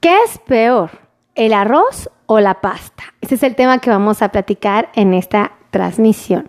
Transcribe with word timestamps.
¿Qué 0.00 0.16
es 0.24 0.38
peor, 0.38 0.92
el 1.34 1.52
arroz 1.52 2.08
o 2.24 2.40
la 2.40 2.62
pasta? 2.62 3.02
Ese 3.20 3.34
es 3.34 3.42
el 3.42 3.54
tema 3.54 3.80
que 3.80 3.90
vamos 3.90 4.22
a 4.22 4.30
platicar 4.30 4.88
en 4.94 5.12
esta 5.12 5.52
transmisión. 5.70 6.48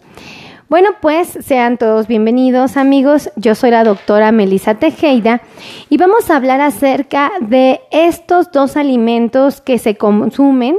Bueno, 0.69 0.91
pues 1.01 1.37
sean 1.41 1.77
todos 1.77 2.07
bienvenidos 2.07 2.77
amigos. 2.77 3.29
Yo 3.35 3.53
soy 3.55 3.71
la 3.71 3.83
doctora 3.83 4.31
Melissa 4.31 4.75
Tejeda 4.75 5.41
y 5.89 5.97
vamos 5.97 6.29
a 6.29 6.37
hablar 6.37 6.61
acerca 6.61 7.29
de 7.41 7.81
estos 7.91 8.53
dos 8.53 8.77
alimentos 8.77 9.59
que 9.59 9.79
se 9.79 9.97
consumen 9.97 10.77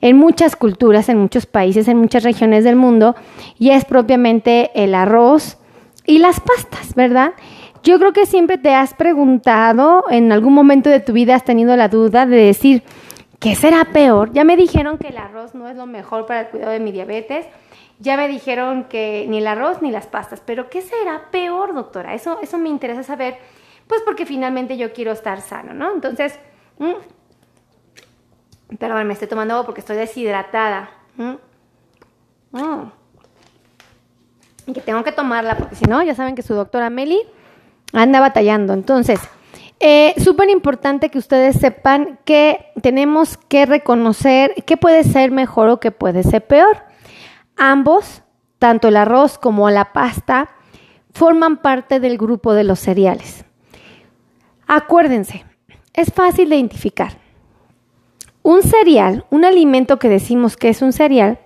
en 0.00 0.16
muchas 0.16 0.56
culturas, 0.56 1.10
en 1.10 1.18
muchos 1.18 1.44
países, 1.44 1.88
en 1.88 1.98
muchas 1.98 2.22
regiones 2.22 2.64
del 2.64 2.76
mundo 2.76 3.16
y 3.58 3.68
es 3.68 3.84
propiamente 3.84 4.70
el 4.82 4.94
arroz 4.94 5.58
y 6.06 6.20
las 6.20 6.40
pastas, 6.40 6.94
¿verdad? 6.94 7.34
Yo 7.82 7.98
creo 7.98 8.12
que 8.12 8.26
siempre 8.26 8.58
te 8.58 8.74
has 8.74 8.94
preguntado, 8.94 10.04
en 10.10 10.32
algún 10.32 10.52
momento 10.52 10.90
de 10.90 11.00
tu 11.00 11.12
vida 11.12 11.34
has 11.34 11.44
tenido 11.44 11.76
la 11.76 11.88
duda 11.88 12.26
de 12.26 12.36
decir, 12.36 12.82
¿qué 13.38 13.54
será 13.54 13.86
peor? 13.86 14.32
Ya 14.32 14.44
me 14.44 14.56
dijeron 14.56 14.98
que 14.98 15.08
el 15.08 15.16
arroz 15.16 15.54
no 15.54 15.68
es 15.68 15.76
lo 15.76 15.86
mejor 15.86 16.26
para 16.26 16.40
el 16.40 16.46
cuidado 16.48 16.72
de 16.72 16.80
mi 16.80 16.92
diabetes, 16.92 17.46
ya 18.00 18.16
me 18.16 18.28
dijeron 18.28 18.84
que 18.84 19.26
ni 19.28 19.38
el 19.38 19.46
arroz 19.46 19.82
ni 19.82 19.90
las 19.90 20.06
pastas, 20.06 20.42
pero 20.44 20.70
¿qué 20.70 20.82
será 20.82 21.30
peor, 21.30 21.74
doctora? 21.74 22.14
Eso, 22.14 22.38
eso 22.42 22.58
me 22.58 22.68
interesa 22.68 23.02
saber, 23.02 23.38
pues 23.86 24.02
porque 24.02 24.26
finalmente 24.26 24.76
yo 24.76 24.92
quiero 24.92 25.12
estar 25.12 25.40
sano, 25.40 25.72
¿no? 25.74 25.92
Entonces, 25.92 26.38
mmm, 26.78 26.92
perdón, 28.78 29.06
me 29.06 29.14
estoy 29.14 29.28
tomando 29.28 29.54
agua 29.54 29.66
porque 29.66 29.80
estoy 29.80 29.96
deshidratada. 29.96 30.90
Y 34.66 34.72
que 34.72 34.80
tengo 34.80 35.02
que 35.02 35.12
tomarla 35.12 35.56
porque 35.56 35.74
si 35.74 35.86
no, 35.86 36.02
ya 36.02 36.14
saben 36.14 36.34
que 36.34 36.42
su 36.42 36.54
doctora 36.54 36.90
Meli 36.90 37.20
anda 37.92 38.20
batallando. 38.20 38.72
Entonces, 38.72 39.20
eh, 39.80 40.14
súper 40.18 40.50
importante 40.50 41.08
que 41.08 41.18
ustedes 41.18 41.56
sepan 41.56 42.18
que 42.24 42.72
tenemos 42.82 43.36
que 43.36 43.64
reconocer 43.64 44.54
qué 44.66 44.76
puede 44.76 45.04
ser 45.04 45.30
mejor 45.30 45.68
o 45.68 45.80
qué 45.80 45.90
puede 45.90 46.24
ser 46.24 46.46
peor. 46.46 46.84
Ambos, 47.56 48.22
tanto 48.58 48.88
el 48.88 48.96
arroz 48.96 49.38
como 49.38 49.70
la 49.70 49.92
pasta, 49.92 50.50
forman 51.12 51.58
parte 51.58 52.00
del 52.00 52.18
grupo 52.18 52.54
de 52.54 52.64
los 52.64 52.80
cereales. 52.80 53.44
Acuérdense, 54.66 55.44
es 55.94 56.12
fácil 56.12 56.50
de 56.50 56.56
identificar. 56.56 57.12
Un 58.42 58.62
cereal, 58.62 59.26
un 59.30 59.44
alimento 59.44 59.98
que 59.98 60.08
decimos 60.08 60.56
que 60.56 60.68
es 60.68 60.82
un 60.82 60.92
cereal, 60.92 61.38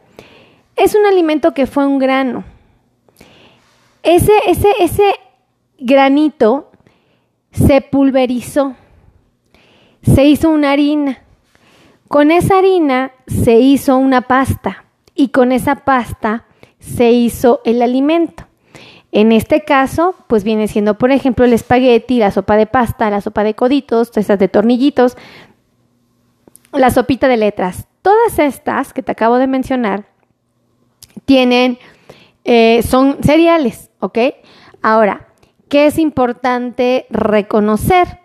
es 0.76 0.94
un 0.94 1.04
alimento 1.04 1.52
que 1.52 1.66
fue 1.66 1.86
un 1.86 1.98
grano. 1.98 2.44
Ese, 4.02 4.32
ese, 4.46 4.68
ese 4.80 5.14
granito 5.82 6.70
se 7.50 7.80
pulverizó, 7.80 8.74
se 10.02 10.24
hizo 10.24 10.50
una 10.50 10.72
harina. 10.72 11.22
Con 12.08 12.30
esa 12.30 12.58
harina 12.58 13.12
se 13.26 13.58
hizo 13.58 13.96
una 13.96 14.22
pasta 14.22 14.84
y 15.14 15.28
con 15.28 15.52
esa 15.52 15.76
pasta 15.76 16.44
se 16.78 17.10
hizo 17.10 17.60
el 17.64 17.82
alimento. 17.82 18.46
En 19.12 19.30
este 19.30 19.64
caso, 19.64 20.14
pues 20.26 20.42
viene 20.42 20.68
siendo, 20.68 20.96
por 20.96 21.10
ejemplo, 21.10 21.44
el 21.44 21.52
espagueti, 21.52 22.18
la 22.18 22.30
sopa 22.30 22.56
de 22.56 22.66
pasta, 22.66 23.10
la 23.10 23.20
sopa 23.20 23.44
de 23.44 23.54
coditos, 23.54 24.16
esas 24.16 24.38
de 24.38 24.48
tornillitos, 24.48 25.16
la 26.72 26.90
sopita 26.90 27.28
de 27.28 27.36
letras. 27.36 27.86
Todas 28.00 28.38
estas 28.38 28.92
que 28.92 29.02
te 29.02 29.12
acabo 29.12 29.36
de 29.36 29.46
mencionar 29.46 30.06
tienen, 31.26 31.78
eh, 32.44 32.82
son 32.82 33.18
cereales, 33.22 33.90
¿ok? 34.00 34.18
Ahora, 34.80 35.28
que 35.72 35.86
es 35.86 35.98
importante 35.98 37.06
reconocer 37.08 38.18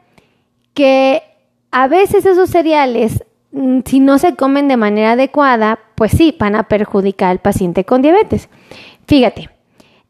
que 0.73 1.23
a 1.71 1.87
veces 1.87 2.25
esos 2.25 2.49
cereales, 2.49 3.23
mm, 3.53 3.79
si 3.85 4.01
no 4.01 4.17
se 4.17 4.35
comen 4.35 4.67
de 4.67 4.75
manera 4.75 5.13
adecuada, 5.13 5.79
pues 5.95 6.11
sí, 6.11 6.35
van 6.37 6.57
a 6.57 6.63
perjudicar 6.63 7.29
al 7.29 7.39
paciente 7.39 7.85
con 7.85 8.01
diabetes. 8.01 8.49
Fíjate, 9.07 9.49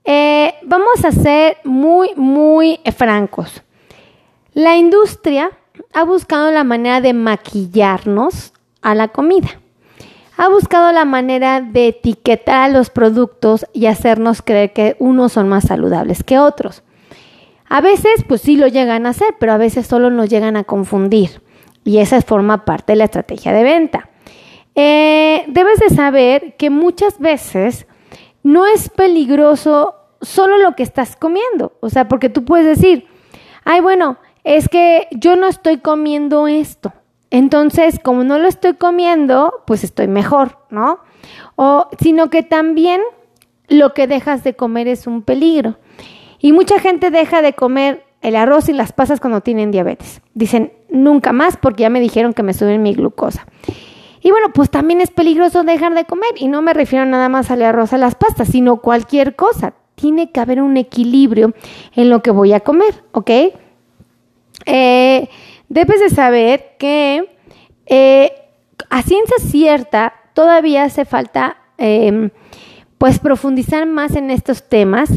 eh, 0.03 0.55
vamos 0.63 1.05
a 1.05 1.11
ser 1.11 1.57
muy, 1.63 2.09
muy 2.15 2.79
francos. 2.97 3.61
La 4.55 4.75
industria 4.75 5.51
ha 5.93 6.03
buscado 6.05 6.49
la 6.49 6.63
manera 6.63 7.01
de 7.01 7.13
maquillarnos 7.13 8.51
a 8.81 8.95
la 8.95 9.09
comida. 9.09 9.61
Ha 10.37 10.49
buscado 10.49 10.91
la 10.91 11.05
manera 11.05 11.61
de 11.61 11.89
etiquetar 11.89 12.63
a 12.63 12.73
los 12.73 12.89
productos 12.89 13.67
y 13.73 13.85
hacernos 13.85 14.41
creer 14.41 14.73
que 14.73 14.95
unos 14.97 15.33
son 15.33 15.47
más 15.49 15.65
saludables 15.65 16.23
que 16.23 16.39
otros. 16.39 16.81
A 17.69 17.81
veces, 17.81 18.23
pues 18.27 18.41
sí 18.41 18.55
lo 18.55 18.67
llegan 18.67 19.05
a 19.05 19.09
hacer, 19.09 19.35
pero 19.39 19.53
a 19.53 19.57
veces 19.57 19.87
solo 19.87 20.09
nos 20.09 20.29
llegan 20.29 20.55
a 20.55 20.63
confundir. 20.63 21.41
Y 21.83 21.99
esa 21.99 22.21
forma 22.21 22.65
parte 22.65 22.93
de 22.93 22.97
la 22.97 23.05
estrategia 23.05 23.53
de 23.53 23.63
venta. 23.63 24.09
Eh, 24.75 25.45
debes 25.47 25.79
de 25.79 25.89
saber 25.89 26.55
que 26.57 26.69
muchas 26.69 27.19
veces 27.19 27.87
no 28.43 28.65
es 28.65 28.89
peligroso 28.89 29.95
solo 30.21 30.57
lo 30.57 30.75
que 30.75 30.83
estás 30.83 31.15
comiendo. 31.15 31.73
O 31.79 31.89
sea, 31.89 32.07
porque 32.07 32.29
tú 32.29 32.45
puedes 32.45 32.65
decir, 32.65 33.07
ay, 33.63 33.81
bueno, 33.81 34.17
es 34.43 34.69
que 34.69 35.07
yo 35.11 35.35
no 35.35 35.47
estoy 35.47 35.79
comiendo 35.79 36.47
esto. 36.47 36.93
Entonces, 37.29 37.99
como 38.01 38.23
no 38.23 38.39
lo 38.39 38.47
estoy 38.47 38.75
comiendo, 38.75 39.63
pues 39.65 39.83
estoy 39.83 40.07
mejor, 40.07 40.59
¿no? 40.69 40.99
O, 41.55 41.89
sino 41.99 42.29
que 42.29 42.43
también 42.43 43.01
lo 43.67 43.93
que 43.93 44.07
dejas 44.07 44.43
de 44.43 44.55
comer 44.55 44.87
es 44.87 45.07
un 45.07 45.23
peligro. 45.23 45.77
Y 46.39 46.51
mucha 46.53 46.79
gente 46.79 47.11
deja 47.11 47.41
de 47.41 47.53
comer 47.53 48.03
el 48.21 48.35
arroz 48.35 48.69
y 48.69 48.73
las 48.73 48.91
pasas 48.91 49.19
cuando 49.19 49.41
tienen 49.41 49.71
diabetes. 49.71 50.21
Dicen, 50.33 50.73
nunca 50.89 51.33
más 51.33 51.57
porque 51.57 51.83
ya 51.83 51.89
me 51.89 51.99
dijeron 51.99 52.33
que 52.33 52.43
me 52.43 52.53
suben 52.53 52.83
mi 52.83 52.93
glucosa. 52.93 53.47
Y 54.21 54.31
bueno, 54.31 54.47
pues 54.53 54.69
también 54.69 55.01
es 55.01 55.11
peligroso 55.11 55.63
dejar 55.63 55.93
de 55.93 56.05
comer. 56.05 56.31
Y 56.37 56.47
no 56.47 56.61
me 56.61 56.73
refiero 56.73 57.05
nada 57.05 57.29
más 57.29 57.51
al 57.51 57.61
arroz, 57.61 57.93
a 57.93 57.97
las 57.97 58.15
pastas, 58.15 58.49
sino 58.49 58.77
cualquier 58.77 59.35
cosa. 59.35 59.73
Tiene 59.95 60.31
que 60.31 60.39
haber 60.39 60.61
un 60.61 60.77
equilibrio 60.77 61.53
en 61.95 62.09
lo 62.09 62.21
que 62.21 62.31
voy 62.31 62.53
a 62.53 62.59
comer, 62.59 63.03
¿ok? 63.13 63.31
Eh, 64.65 65.29
debes 65.69 65.99
de 66.01 66.09
saber 66.09 66.75
que 66.77 67.29
eh, 67.85 68.31
a 68.89 69.01
ciencia 69.01 69.37
cierta 69.39 70.13
todavía 70.33 70.83
hace 70.83 71.05
falta 71.05 71.57
em, 71.77 72.29
pues 72.97 73.19
profundizar 73.19 73.85
más 73.85 74.15
en 74.15 74.29
estos 74.29 74.67
temas 74.67 75.09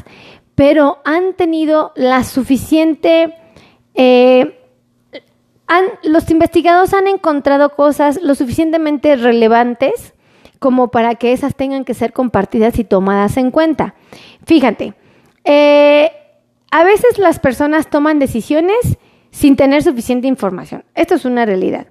pero 0.61 0.99
han 1.07 1.33
tenido 1.33 1.91
la 1.97 2.23
suficiente... 2.23 3.35
Eh, 3.95 4.59
los 6.03 6.31
investigadores 6.31 6.93
han 6.93 7.07
encontrado 7.07 7.71
cosas 7.71 8.21
lo 8.23 8.35
suficientemente 8.35 9.17
relevantes 9.17 10.13
como 10.59 10.89
para 10.89 11.15
que 11.15 11.33
esas 11.33 11.55
tengan 11.55 11.87
que 11.87 11.95
ser 11.95 12.13
compartidas 12.13 12.79
y 12.79 12.85
tomadas 12.85 13.39
en 13.39 13.51
cuenta. 13.51 13.95
Fíjate, 14.45 14.93
eh, 15.45 16.13
a 16.71 16.85
veces 16.85 17.17
las 17.17 17.39
personas 17.39 17.89
toman 17.89 18.19
decisiones 18.19 18.99
sin 19.31 19.57
tener 19.57 19.83
suficiente 19.83 20.29
información. 20.29 20.85
Esto 20.95 21.15
es 21.15 21.25
una 21.25 21.47
realidad. 21.47 21.87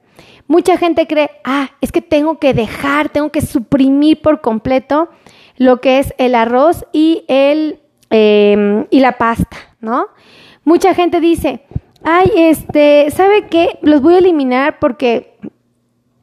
Mucha 0.46 0.78
gente 0.78 1.08
cree, 1.08 1.31
ah, 1.44 1.72
es 1.81 1.91
que 1.91 2.03
tengo 2.03 2.38
que 2.38 2.53
dejar, 2.53 3.09
tengo 3.09 3.31
que 3.31 3.41
suprimir 3.41 4.22
por 4.22 4.41
completo 4.41 5.09
lo 5.58 5.81
que 5.81 5.97
es 5.97 6.13
el 6.19 6.35
arroz 6.35 6.85
y 6.94 7.25
el 7.28 7.79
Em, 8.09 8.88
y 8.90 9.00
la 9.00 9.18
pasta, 9.18 9.58
¿no? 9.81 10.08
Mucha 10.64 10.94
gente 10.96 11.20
dice, 11.20 11.64
ay, 12.03 12.31
este, 12.36 13.12
¿sabe 13.12 13.47
qué? 13.47 13.78
Los 13.81 14.02
voy 14.02 14.16
a 14.16 14.20
eliminar 14.20 14.80
porque 14.80 15.38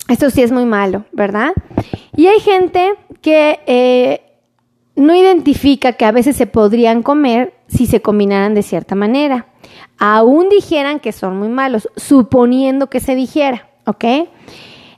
esto 0.09 0.31
sí 0.31 0.43
es 0.43 0.51
muy 0.51 0.65
malo, 0.65 1.05
¿verdad? 1.13 1.53
Y 2.17 2.27
hay 2.27 2.41
gente 2.41 2.95
que 3.23 3.61
eh, 3.67 4.21
no 4.97 5.15
identifica 5.15 5.93
que 5.93 6.05
a 6.05 6.13
veces 6.13 6.37
se 6.37 6.47
podrían 6.47 7.03
comer 7.03 7.55
si 7.69 7.87
se 7.87 8.03
combinaran 8.03 8.55
de 8.55 8.63
cierta 8.63 8.95
manera. 8.95 9.47
Aún 9.99 10.49
dijeran 10.49 11.01
que 11.01 11.13
son 11.13 11.39
muy 11.39 11.49
malos, 11.49 11.89
suponiendo 11.97 12.89
que 12.89 13.01
se 13.01 13.15
dijera, 13.15 13.69
¿ok? 13.87 14.05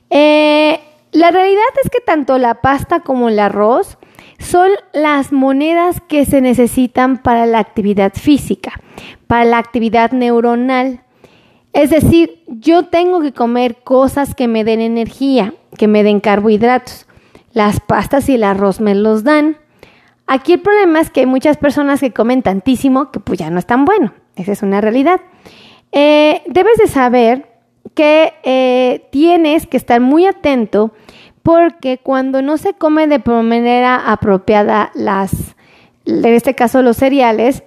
Eh, 0.09 0.79
la 1.11 1.31
realidad 1.31 1.61
es 1.83 1.89
que 1.89 1.99
tanto 2.01 2.37
la 2.37 2.61
pasta 2.61 3.01
como 3.01 3.29
el 3.29 3.39
arroz 3.39 3.97
son 4.39 4.71
las 4.93 5.31
monedas 5.31 6.01
que 6.07 6.25
se 6.25 6.41
necesitan 6.41 7.17
para 7.17 7.45
la 7.45 7.59
actividad 7.59 8.13
física, 8.13 8.73
para 9.27 9.45
la 9.45 9.57
actividad 9.57 10.11
neuronal. 10.11 11.01
Es 11.73 11.91
decir, 11.91 12.41
yo 12.47 12.85
tengo 12.85 13.21
que 13.21 13.33
comer 13.33 13.77
cosas 13.83 14.33
que 14.33 14.47
me 14.47 14.63
den 14.63 14.81
energía, 14.81 15.53
que 15.77 15.87
me 15.87 16.03
den 16.03 16.19
carbohidratos. 16.19 17.05
Las 17.53 17.79
pastas 17.79 18.29
y 18.29 18.35
el 18.35 18.43
arroz 18.43 18.79
me 18.79 18.95
los 18.95 19.23
dan. 19.23 19.57
Aquí 20.25 20.53
el 20.53 20.61
problema 20.61 20.99
es 21.01 21.09
que 21.09 21.21
hay 21.21 21.25
muchas 21.25 21.57
personas 21.57 21.99
que 21.99 22.13
comen 22.13 22.41
tantísimo 22.41 23.11
que 23.11 23.19
pues 23.19 23.39
ya 23.39 23.49
no 23.49 23.59
es 23.59 23.65
tan 23.65 23.85
bueno. 23.85 24.13
Esa 24.35 24.53
es 24.53 24.63
una 24.63 24.79
realidad. 24.81 25.19
Eh, 25.91 26.41
debes 26.47 26.77
de 26.77 26.87
saber 26.87 27.49
que 27.93 28.33
eh, 28.43 29.07
tienes 29.11 29.67
que 29.67 29.77
estar 29.77 29.99
muy 29.99 30.25
atento 30.25 30.91
porque 31.43 31.97
cuando 31.97 32.41
no 32.41 32.57
se 32.57 32.73
come 32.73 33.07
de 33.07 33.19
manera 33.19 34.11
apropiada 34.11 34.91
las, 34.93 35.55
en 36.05 36.25
este 36.25 36.55
caso 36.55 36.81
los 36.81 36.97
cereales, 36.97 37.63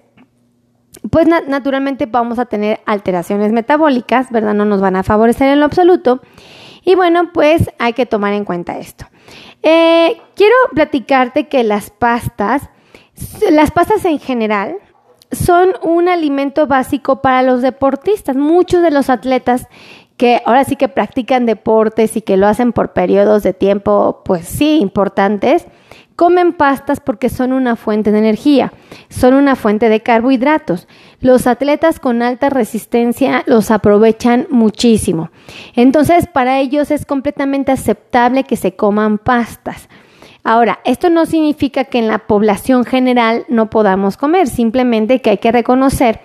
pues 1.11 1.27
naturalmente 1.27 2.07
vamos 2.07 2.39
a 2.39 2.47
tener 2.47 2.81
alteraciones 2.87 3.53
metabólicas, 3.53 4.31
¿verdad? 4.31 4.55
No 4.55 4.65
nos 4.65 4.81
van 4.81 4.97
a 4.97 5.03
favorecer 5.03 5.49
en 5.49 5.61
lo 5.61 5.67
absoluto. 5.67 6.21
Y 6.85 6.95
bueno, 6.95 7.33
pues 7.33 7.71
hay 7.79 7.93
que 7.93 8.07
tomar 8.07 8.35
en 8.35 8.45
cuenta 8.45 8.79
esto. 8.79 9.07
Eh, 9.63 10.21
quiero 10.35 10.55
platicarte 10.75 11.49
que 11.49 11.65
las 11.65 11.91
pastas, 11.91 12.69
las 13.51 13.71
pastas 13.71 14.05
en 14.05 14.19
general, 14.19 14.77
son 15.31 15.73
un 15.83 16.09
alimento 16.09 16.67
básico 16.67 17.23
para 17.23 17.43
los 17.43 17.63
deportistas. 17.63 18.37
Muchos 18.37 18.83
de 18.83 18.91
los 18.91 19.09
atletas 19.11 19.67
que 20.23 20.41
ahora 20.47 20.63
sí 20.63 20.77
que 20.77 20.87
practican 20.87 21.47
deportes 21.47 22.17
y 22.17 22.23
que 22.23 22.37
lo 22.37 22.47
hacen 22.47 22.73
por 22.73 22.93
periodos 22.93 23.43
de 23.43 23.55
tiempo, 23.55 24.23
pues 24.25 24.47
sí, 24.47 24.79
importantes, 24.81 25.67
comen 26.15 26.53
pastas 26.53 27.01
porque 27.01 27.29
son 27.29 27.53
una 27.53 27.75
fuente 27.75 28.13
de 28.13 28.19
energía, 28.19 28.73
son 29.09 29.35
una 29.35 29.57
fuente 29.57 29.89
de 29.89 29.99
carbohidratos. 29.99 30.87
Los 31.19 31.49
atletas 31.49 31.99
con 31.99 32.23
alta 32.23 32.51
resistencia 32.51 33.43
los 33.47 33.73
aprovechan 33.73 34.47
muchísimo. 34.49 35.33
Entonces, 35.75 36.29
para 36.29 36.61
ellos 36.61 36.93
es 36.93 37.05
completamente 37.05 37.73
aceptable 37.73 38.45
que 38.45 38.55
se 38.55 38.77
coman 38.77 39.19
pastas. 39.19 39.89
Ahora, 40.45 40.81
esto 40.85 41.09
no 41.09 41.25
significa 41.25 41.85
que 41.85 41.99
en 41.99 42.09
la 42.09 42.19
población 42.19 42.85
general 42.85 43.45
no 43.49 43.71
podamos 43.71 44.17
comer, 44.17 44.49
simplemente 44.49 45.21
que 45.21 45.31
hay 45.31 45.39
que 45.39 45.53
reconocer 45.53 46.21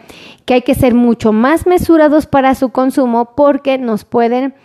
que 0.47 0.53
hay 0.53 0.61
que 0.61 0.75
ser 0.75 0.95
mucho 0.95 1.33
más 1.33 1.67
mesurados 1.67 2.25
para 2.25 2.55
su 2.55 2.69
consumo 2.69 3.35
porque 3.35 3.77
nos 3.77 4.05
pueden 4.05 4.55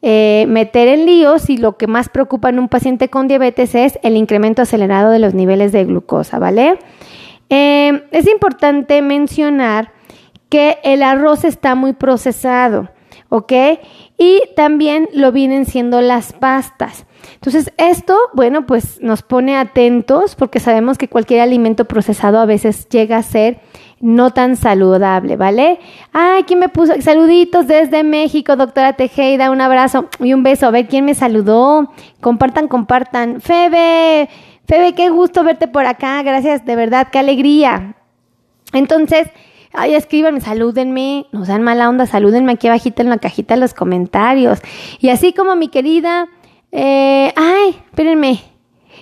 eh, 0.00 0.44
meter 0.48 0.86
en 0.86 1.04
líos 1.04 1.50
y 1.50 1.56
lo 1.56 1.76
que 1.76 1.88
más 1.88 2.08
preocupa 2.08 2.48
en 2.48 2.60
un 2.60 2.68
paciente 2.68 3.08
con 3.08 3.26
diabetes 3.26 3.74
es 3.74 3.98
el 4.04 4.16
incremento 4.16 4.62
acelerado 4.62 5.10
de 5.10 5.18
los 5.18 5.34
niveles 5.34 5.72
de 5.72 5.84
glucosa, 5.84 6.38
¿vale? 6.38 6.78
Eh, 7.50 8.04
es 8.12 8.28
importante 8.28 9.02
mencionar 9.02 9.92
que 10.48 10.78
el 10.84 11.02
arroz 11.02 11.42
está 11.42 11.74
muy 11.74 11.92
procesado, 11.92 12.90
¿ok? 13.32 13.52
Y 14.18 14.42
también 14.56 15.08
lo 15.14 15.32
vienen 15.32 15.64
siendo 15.64 16.02
las 16.02 16.34
pastas. 16.34 17.06
Entonces, 17.32 17.72
esto, 17.78 18.14
bueno, 18.34 18.66
pues 18.66 19.00
nos 19.00 19.22
pone 19.22 19.56
atentos 19.56 20.34
porque 20.34 20.60
sabemos 20.60 20.98
que 20.98 21.08
cualquier 21.08 21.40
alimento 21.40 21.86
procesado 21.86 22.38
a 22.40 22.44
veces 22.44 22.90
llega 22.90 23.16
a 23.16 23.22
ser 23.22 23.60
no 24.00 24.32
tan 24.32 24.56
saludable, 24.56 25.36
¿vale? 25.36 25.80
Ay, 26.12 26.42
¿quién 26.42 26.58
me 26.58 26.68
puso? 26.68 26.92
Saluditos 27.00 27.66
desde 27.66 28.04
México, 28.04 28.54
doctora 28.54 28.92
Tejeda, 28.92 29.50
un 29.50 29.62
abrazo 29.62 30.10
y 30.20 30.34
un 30.34 30.42
beso. 30.42 30.66
A 30.66 30.70
ver 30.70 30.86
quién 30.86 31.06
me 31.06 31.14
saludó. 31.14 31.90
Compartan, 32.20 32.68
compartan. 32.68 33.40
Febe, 33.40 34.28
Febe, 34.66 34.92
qué 34.92 35.08
gusto 35.08 35.42
verte 35.42 35.68
por 35.68 35.86
acá. 35.86 36.22
Gracias, 36.22 36.66
de 36.66 36.76
verdad, 36.76 37.08
qué 37.10 37.18
alegría. 37.18 37.94
Entonces, 38.74 39.26
ay, 39.72 39.94
escríbanme, 39.94 40.40
salúdenme, 40.40 41.26
no 41.32 41.44
sean 41.44 41.62
mala 41.62 41.88
onda, 41.88 42.06
salúdenme 42.06 42.52
aquí 42.52 42.68
abajito 42.68 43.02
en 43.02 43.10
la 43.10 43.18
cajita 43.18 43.54
de 43.54 43.60
los 43.60 43.74
comentarios. 43.74 44.60
Y 45.00 45.08
así 45.08 45.32
como 45.32 45.56
mi 45.56 45.68
querida 45.68 46.28
eh, 46.72 47.32
ay, 47.36 47.76
espérenme. 47.90 48.40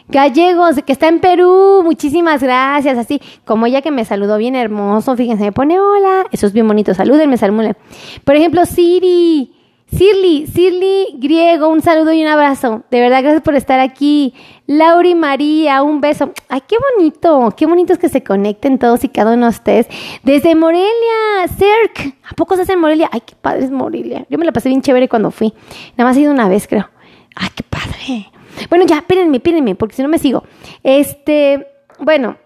Gallegos, 0.09 0.83
que 0.85 0.93
está 0.93 1.07
en 1.07 1.21
Perú, 1.21 1.83
muchísimas 1.85 2.43
gracias. 2.43 2.99
Así 2.99 3.21
como 3.45 3.67
ella 3.67 3.81
que 3.81 3.93
me 3.93 4.05
saludó 4.05 4.39
bien 4.39 4.57
hermoso, 4.57 5.17
fíjense, 5.17 5.45
me 5.45 5.53
pone 5.53 5.79
hola. 5.79 6.27
Eso 6.33 6.49
es 6.49 6.53
bien 6.53 6.67
bonito, 6.67 6.95
salúdenme, 6.95 7.37
salúdenme. 7.37 7.77
Por 8.25 8.35
ejemplo, 8.35 8.67
Siri, 8.67 9.55
Sirli, 9.93 10.47
Sirli 10.47 11.17
Griego, 11.19 11.69
un 11.69 11.83
saludo 11.83 12.13
y 12.13 12.23
un 12.23 12.29
abrazo. 12.29 12.85
De 12.91 13.01
verdad, 13.01 13.23
gracias 13.23 13.43
por 13.43 13.57
estar 13.57 13.81
aquí. 13.81 14.35
Lauri 14.67 15.15
María, 15.15 15.83
un 15.83 16.01
beso. 16.01 16.33
Ay, 16.49 16.63
qué 16.69 16.77
bonito, 16.97 17.53
qué 17.57 17.67
bonito 17.67 17.93
es 17.93 17.99
que 17.99 18.09
se 18.09 18.23
conecten 18.23 18.79
todos 18.79 19.03
y 19.03 19.09
cada 19.09 19.35
uno 19.35 19.47
de 19.47 19.51
ustedes. 19.51 19.89
Desde 20.23 20.55
Morelia, 20.55 21.49
Cerc. 21.49 22.15
¿A 22.31 22.35
poco 22.35 22.55
se 22.55 22.63
hace 22.63 22.75
en 22.75 22.81
Morelia? 22.81 23.11
Ay, 23.13 23.23
qué 23.27 23.35
padre 23.35 23.65
es 23.65 23.71
Morelia. 23.71 24.27
Yo 24.31 24.39
me 24.39 24.45
la 24.45 24.53
pasé 24.53 24.69
bien 24.69 24.81
chévere 24.81 25.09
cuando 25.09 25.33
fui. 25.33 25.53
Nada 25.97 26.09
más 26.09 26.17
he 26.17 26.21
ido 26.21 26.33
una 26.33 26.49
vez, 26.49 26.69
creo. 26.69 26.89
¡Ay, 27.35 27.49
qué 27.55 27.65
padre! 27.65 28.31
Bueno, 28.69 28.85
ya, 28.87 28.99
espérenme, 28.99 29.39
espérenme, 29.39 29.75
porque 29.75 29.97
si 29.97 30.03
no 30.03 30.09
me 30.09 30.19
sigo. 30.19 30.45
Este, 30.83 31.67
bueno, 31.99 32.37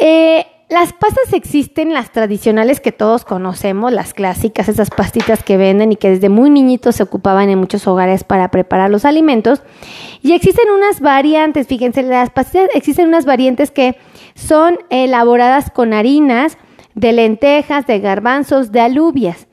eh, 0.00 0.46
las 0.72 0.94
pastas 0.94 1.32
existen, 1.34 1.92
las 1.92 2.12
tradicionales 2.12 2.80
que 2.80 2.92
todos 2.92 3.24
conocemos, 3.24 3.92
las 3.92 4.14
clásicas, 4.14 4.68
esas 4.68 4.88
pastitas 4.88 5.42
que 5.42 5.58
venden 5.58 5.92
y 5.92 5.96
que 5.96 6.08
desde 6.08 6.30
muy 6.30 6.48
niñitos 6.48 6.96
se 6.96 7.02
ocupaban 7.02 7.50
en 7.50 7.58
muchos 7.58 7.86
hogares 7.86 8.24
para 8.24 8.50
preparar 8.50 8.90
los 8.90 9.04
alimentos. 9.04 9.62
Y 10.22 10.32
existen 10.32 10.70
unas 10.70 11.00
variantes, 11.00 11.66
fíjense, 11.66 12.02
las 12.02 12.30
pastitas 12.30 12.70
existen 12.74 13.08
unas 13.08 13.26
variantes 13.26 13.70
que 13.70 13.96
son 14.34 14.78
elaboradas 14.88 15.70
con 15.70 15.92
harinas 15.92 16.56
de 16.94 17.12
lentejas, 17.12 17.86
de 17.86 18.00
garbanzos, 18.00 18.72
de 18.72 18.80
alubias. 18.80 19.48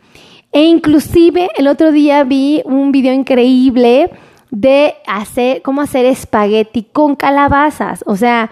E 0.53 0.63
inclusive 0.63 1.49
el 1.57 1.67
otro 1.67 1.91
día 1.91 2.23
vi 2.23 2.61
un 2.63 2.93
video 2.93 3.13
increíble 3.13 4.09
de 4.51 4.95
hacer, 5.05 5.61
cómo 5.63 5.81
hacer 5.81 6.05
espagueti 6.05 6.83
con 6.83 7.15
calabazas. 7.15 8.03
O 8.07 8.15
sea, 8.15 8.51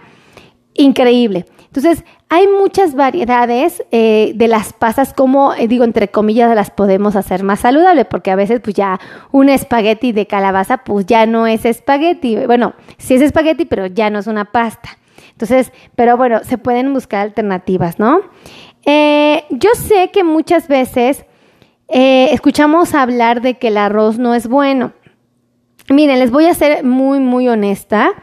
increíble. 0.73 1.45
Entonces, 1.65 2.03
hay 2.29 2.47
muchas 2.47 2.94
variedades 2.94 3.83
eh, 3.91 4.33
de 4.35 4.47
las 4.47 4.74
pasas, 4.74 5.13
como 5.13 5.53
eh, 5.53 5.68
digo, 5.68 5.83
entre 5.83 6.09
comillas, 6.09 6.53
las 6.56 6.71
podemos 6.71 7.15
hacer 7.15 7.44
más 7.44 7.62
saludable, 7.62 8.06
porque 8.06 8.31
a 8.31 8.35
veces 8.35 8.59
pues 8.62 8.75
ya 8.75 9.00
un 9.31 9.50
espagueti 9.50 10.12
de 10.12 10.27
calabaza 10.27 10.79
pues 10.79 11.06
ya 11.06 11.25
no 11.25 11.47
es 11.47 11.65
espagueti. 11.65 12.35
Bueno, 12.45 12.74
sí 12.97 13.15
es 13.15 13.21
espagueti, 13.21 13.65
pero 13.65 13.85
ya 13.85 14.09
no 14.09 14.19
es 14.19 14.27
una 14.27 14.45
pasta. 14.45 14.97
Entonces, 15.31 15.71
pero 15.95 16.18
bueno, 16.18 16.41
se 16.44 16.57
pueden 16.57 16.94
buscar 16.94 17.21
alternativas, 17.21 18.00
¿no? 18.00 18.21
Eh, 18.85 19.44
yo 19.50 19.69
sé 19.75 20.09
que 20.12 20.23
muchas 20.23 20.68
veces 20.68 21.25
eh, 21.89 22.30
escuchamos 22.31 22.94
hablar 22.94 23.41
de 23.41 23.56
que 23.56 23.68
el 23.69 23.77
arroz 23.77 24.18
no 24.18 24.33
es 24.33 24.47
bueno. 24.47 24.94
Miren, 25.89 26.19
les 26.19 26.31
voy 26.31 26.47
a 26.47 26.53
ser 26.53 26.83
muy, 26.83 27.19
muy 27.19 27.47
honesta. 27.47 28.13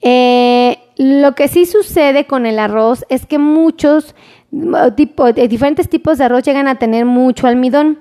Eh, 0.00 0.78
lo 0.96 1.34
que 1.34 1.48
sí 1.48 1.66
sucede 1.66 2.26
con 2.26 2.46
el 2.46 2.58
arroz 2.58 3.04
es 3.08 3.26
que 3.26 3.38
muchos 3.38 4.14
tipo, 4.96 5.32
diferentes 5.32 5.88
tipos 5.88 6.18
de 6.18 6.24
arroz 6.24 6.42
llegan 6.42 6.68
a 6.68 6.78
tener 6.78 7.04
mucho 7.04 7.46
almidón. 7.46 7.98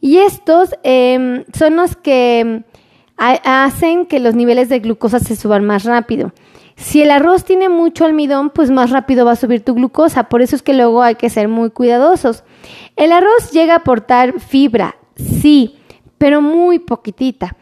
Y 0.00 0.18
estos 0.18 0.74
em, 0.82 1.44
son 1.56 1.76
los 1.76 1.96
que 1.96 2.64
hacen 3.16 4.06
que 4.06 4.20
los 4.20 4.34
niveles 4.34 4.68
de 4.68 4.80
glucosa 4.80 5.18
se 5.20 5.36
suban 5.36 5.64
más 5.64 5.84
rápido. 5.84 6.32
Si 6.76 7.00
el 7.00 7.10
arroz 7.10 7.44
tiene 7.44 7.68
mucho 7.68 8.04
almidón, 8.04 8.50
pues 8.50 8.70
más 8.70 8.90
rápido 8.90 9.24
va 9.24 9.32
a 9.32 9.36
subir 9.36 9.64
tu 9.64 9.74
glucosa. 9.74 10.24
Por 10.24 10.42
eso 10.42 10.56
es 10.56 10.62
que 10.62 10.74
luego 10.74 11.02
hay 11.02 11.14
que 11.14 11.30
ser 11.30 11.48
muy 11.48 11.70
cuidadosos. 11.70 12.44
El 12.96 13.12
arroz 13.12 13.52
llega 13.52 13.74
a 13.74 13.78
aportar 13.78 14.40
fibra, 14.40 14.96
sí, 15.16 15.76
pero 16.18 16.42
muy 16.42 16.80
poquitita. 16.80 17.56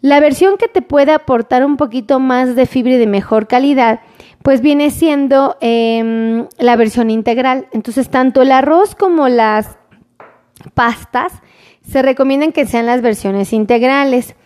La 0.00 0.20
versión 0.20 0.56
que 0.56 0.68
te 0.68 0.82
puede 0.82 1.12
aportar 1.12 1.64
un 1.64 1.76
poquito 1.76 2.20
más 2.20 2.56
de 2.56 2.66
fibra 2.66 2.94
y 2.94 2.98
de 2.98 3.06
mejor 3.06 3.46
calidad, 3.46 4.00
pues 4.46 4.60
viene 4.60 4.92
siendo 4.92 5.56
em, 5.60 6.46
la 6.58 6.76
versión 6.76 7.10
integral. 7.10 7.66
Entonces, 7.72 8.08
tanto 8.10 8.42
el 8.42 8.52
arroz 8.52 8.94
como 8.94 9.28
las 9.28 9.76
pastas 10.72 11.32
se 11.82 12.00
recomiendan 12.00 12.52
que 12.52 12.64
sean 12.64 12.86
las 12.86 13.02
versiones 13.02 13.52
integrales. 13.52 14.36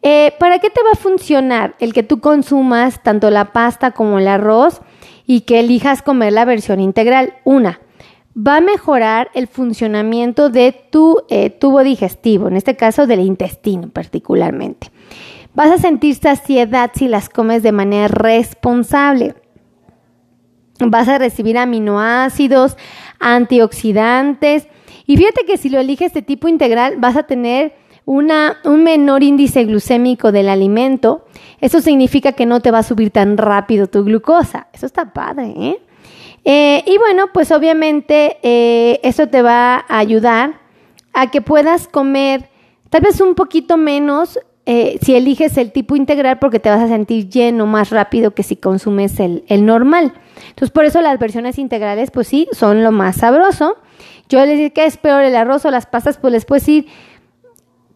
Eh, 0.00 0.32
¿Para 0.40 0.60
qué 0.60 0.70
te 0.70 0.82
va 0.82 0.92
a 0.94 0.96
funcionar 0.96 1.74
el 1.78 1.92
que 1.92 2.02
tú 2.02 2.20
consumas 2.20 3.02
tanto 3.02 3.28
la 3.28 3.52
pasta 3.52 3.90
como 3.90 4.18
el 4.18 4.28
arroz 4.28 4.80
y 5.26 5.42
que 5.42 5.60
elijas 5.60 6.00
comer 6.00 6.32
la 6.32 6.46
versión 6.46 6.80
integral? 6.80 7.34
Una, 7.44 7.80
va 8.34 8.56
a 8.56 8.60
mejorar 8.62 9.30
el 9.34 9.46
funcionamiento 9.46 10.48
de 10.48 10.72
tu 10.72 11.18
eh, 11.28 11.50
tubo 11.50 11.84
digestivo, 11.84 12.48
en 12.48 12.56
este 12.56 12.76
caso 12.76 13.06
del 13.06 13.20
intestino 13.20 13.90
particularmente. 13.90 14.90
Vas 15.52 15.70
a 15.70 15.76
sentir 15.76 16.14
saciedad 16.14 16.92
si 16.94 17.08
las 17.08 17.28
comes 17.28 17.62
de 17.62 17.72
manera 17.72 18.08
responsable. 18.08 19.34
Vas 20.86 21.08
a 21.08 21.18
recibir 21.18 21.58
aminoácidos, 21.58 22.76
antioxidantes. 23.18 24.68
Y 25.06 25.16
fíjate 25.16 25.44
que 25.44 25.56
si 25.56 25.68
lo 25.68 25.80
eliges 25.80 26.12
de 26.14 26.22
tipo 26.22 26.48
integral, 26.48 26.96
vas 26.98 27.16
a 27.16 27.24
tener 27.24 27.74
una, 28.04 28.58
un 28.64 28.82
menor 28.82 29.22
índice 29.22 29.64
glucémico 29.64 30.32
del 30.32 30.48
alimento. 30.48 31.26
Eso 31.60 31.80
significa 31.80 32.32
que 32.32 32.46
no 32.46 32.60
te 32.60 32.70
va 32.70 32.78
a 32.78 32.82
subir 32.82 33.10
tan 33.10 33.36
rápido 33.36 33.86
tu 33.86 34.04
glucosa. 34.04 34.68
Eso 34.72 34.86
está 34.86 35.12
padre, 35.12 35.54
¿eh? 35.56 35.78
Eh, 36.44 36.82
y 36.86 36.96
bueno, 36.96 37.26
pues 37.32 37.52
obviamente 37.52 38.38
eh, 38.42 38.98
eso 39.02 39.26
te 39.26 39.42
va 39.42 39.84
a 39.88 39.98
ayudar 39.98 40.60
a 41.12 41.30
que 41.30 41.42
puedas 41.42 41.86
comer 41.86 42.48
tal 42.88 43.02
vez 43.02 43.20
un 43.20 43.34
poquito 43.34 43.76
menos 43.76 44.38
eh, 44.72 45.00
si 45.02 45.16
eliges 45.16 45.58
el 45.58 45.72
tipo 45.72 45.96
integral 45.96 46.38
porque 46.38 46.60
te 46.60 46.70
vas 46.70 46.80
a 46.80 46.86
sentir 46.86 47.28
lleno 47.28 47.66
más 47.66 47.90
rápido 47.90 48.36
que 48.36 48.44
si 48.44 48.54
consumes 48.54 49.18
el, 49.18 49.42
el, 49.48 49.66
normal. 49.66 50.12
Entonces 50.48 50.70
por 50.70 50.84
eso 50.84 51.00
las 51.00 51.18
versiones 51.18 51.58
integrales 51.58 52.12
pues 52.12 52.28
sí 52.28 52.46
son 52.52 52.84
lo 52.84 52.92
más 52.92 53.16
sabroso. 53.16 53.78
Yo 54.28 54.38
les 54.46 54.58
digo 54.58 54.72
que 54.72 54.86
es 54.86 54.96
peor 54.96 55.24
el 55.24 55.34
arroz 55.34 55.64
o 55.64 55.72
las 55.72 55.86
pastas 55.86 56.18
pues 56.18 56.32
les 56.32 56.44
puedes 56.44 56.64
decir 56.64 56.86